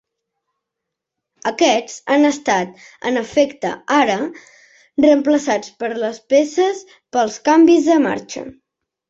Aquests 1.49 1.97
han 2.15 2.29
estat 2.29 2.71
en 3.09 3.19
efecte, 3.21 3.75
ara, 3.97 4.15
reemplaçats 5.07 5.75
per 5.85 5.91
les 6.07 6.19
peces 6.35 6.83
pels 7.19 7.39
canvis 7.51 7.93
de 7.93 8.01
marxa. 8.09 8.47